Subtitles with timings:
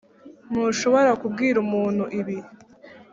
[0.49, 2.37] ntushobora kubwira umuntu, ibi?